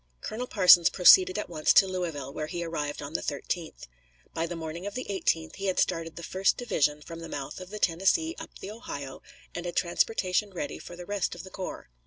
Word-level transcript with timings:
Colonel 0.19 0.47
Parsons 0.47 0.89
proceeded 0.89 1.37
at 1.37 1.47
once 1.47 1.71
to 1.73 1.85
Louisville, 1.87 2.33
where 2.33 2.47
he 2.47 2.63
arrived 2.63 3.03
on 3.03 3.13
the 3.13 3.21
13th. 3.21 3.85
By 4.33 4.47
the 4.47 4.55
morning 4.55 4.87
of 4.87 4.95
the 4.95 5.05
18th 5.07 5.57
he 5.57 5.67
had 5.67 5.77
started 5.77 6.15
the 6.15 6.23
first 6.23 6.57
division 6.57 7.03
from 7.03 7.19
the 7.19 7.29
mouth 7.29 7.61
of 7.61 7.69
the 7.69 7.77
Tennessee 7.77 8.35
up 8.39 8.49
the 8.57 8.71
Ohio, 8.71 9.21
and 9.53 9.67
had 9.67 9.75
transportation 9.75 10.49
ready 10.55 10.79
for 10.79 10.95
the 10.95 11.05
rest 11.05 11.35
of 11.35 11.43
the 11.43 11.51
corps. 11.51 11.87